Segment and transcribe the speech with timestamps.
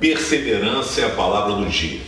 [0.00, 2.00] Perseverança é a palavra do dia.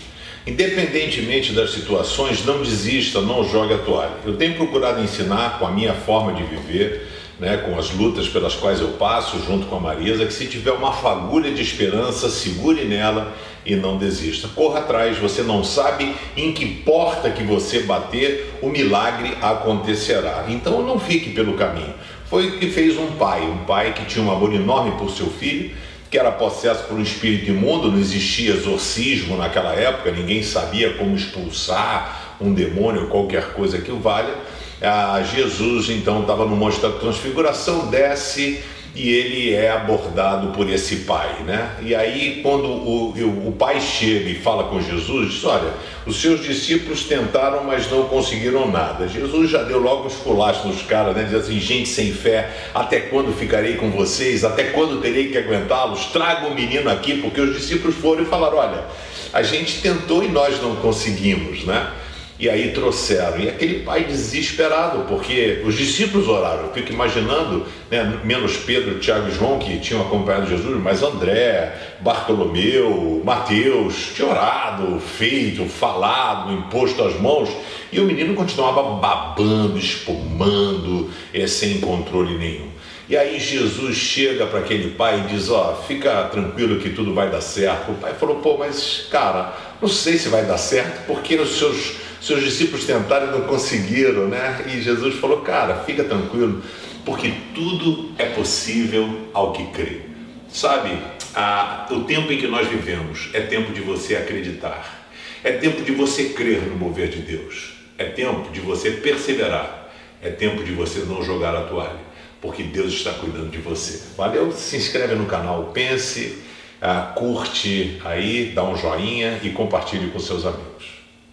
[0.47, 4.15] Independentemente das situações, não desista, não jogue a toalha.
[4.25, 7.07] Eu tenho procurado ensinar com a minha forma de viver,
[7.39, 10.73] né, com as lutas pelas quais eu passo junto com a Marisa, que se tiver
[10.73, 14.49] uma fagulha de esperança, segure nela e não desista.
[14.49, 20.47] Corra atrás, você não sabe em que porta que você bater, o milagre acontecerá.
[20.49, 21.93] Então não fique pelo caminho.
[22.31, 25.27] Foi o que fez um pai, um pai que tinha um amor enorme por seu
[25.27, 25.73] filho
[26.13, 31.17] que era possesso por um espírito imundo, não existia exorcismo naquela época, ninguém sabia como
[31.17, 34.35] expulsar um demônio ou qualquer coisa que o valha.
[34.83, 38.63] Ah, Jesus então estava no Monte da Transfiguração, desce
[38.95, 41.77] e ele é abordado por esse pai, né?
[41.81, 45.73] E aí quando o, o pai chega e fala com Jesus, diz, olha,
[46.07, 49.09] os seus discípulos tentaram, mas não conseguiram nada.
[49.09, 51.25] Jesus já deu logo os culachos nos caras, né?
[51.25, 54.45] Diz assim, gente sem fé, até quando ficarei com vocês?
[54.45, 56.07] Até quando terei que aguentá-los?
[56.07, 58.85] Traga o menino aqui, porque os discípulos foram e falaram, olha,
[59.33, 61.91] a gente tentou e nós não conseguimos, né?
[62.39, 63.39] E aí trouxeram.
[63.39, 66.65] E aquele pai desesperado, porque os discípulos oraram.
[66.65, 71.73] Eu fico imaginando, né, menos Pedro, Tiago e João, que tinham acompanhado Jesus, mas André,
[72.01, 77.49] Bartolomeu, Mateus, tinham orado, feito, falado, imposto as mãos.
[77.93, 82.73] E o menino continuava babando, espumando, é, sem controle nenhum.
[83.13, 87.13] E aí Jesus chega para aquele pai e diz: Ó, oh, fica tranquilo que tudo
[87.13, 87.93] vai dar certo.
[87.93, 91.97] O pai falou: Pô, mas cara, não sei se vai dar certo, porque os seus
[92.23, 94.65] seus discípulos tentaram e não conseguiram, né?
[94.67, 96.63] E Jesus falou: Cara, fica tranquilo,
[97.05, 100.01] porque tudo é possível ao que crê.
[100.49, 100.97] Sabe,
[101.35, 105.07] a, o tempo em que nós vivemos é tempo de você acreditar,
[105.45, 110.31] é tempo de você crer no mover de Deus, é tempo de você perseverar, é
[110.31, 112.12] tempo de você não jogar a toalha,
[112.43, 114.03] porque Deus está cuidando de você.
[114.17, 114.51] Valeu?
[114.51, 116.43] Se inscreve no canal, pense,
[116.83, 121.02] uh, curte aí, dá um joinha e compartilhe com seus amigos.